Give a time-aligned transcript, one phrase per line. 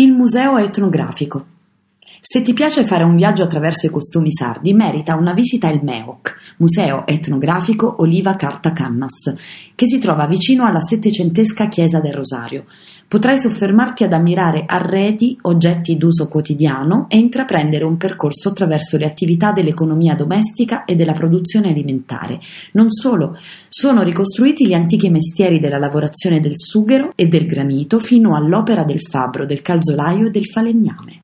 [0.00, 1.57] Il Museo Etnografico.
[2.20, 6.36] Se ti piace fare un viaggio attraverso i costumi sardi, merita una visita al MEOC,
[6.58, 9.32] Museo Etnografico Oliva Carta Cannas,
[9.74, 12.64] che si trova vicino alla settecentesca chiesa del Rosario.
[13.06, 19.52] Potrai soffermarti ad ammirare arredi, oggetti d'uso quotidiano e intraprendere un percorso attraverso le attività
[19.52, 22.38] dell'economia domestica e della produzione alimentare.
[22.72, 23.38] Non solo,
[23.68, 29.00] sono ricostruiti gli antichi mestieri della lavorazione del sughero e del granito fino all'opera del
[29.00, 31.20] fabbro, del calzolaio e del falegname.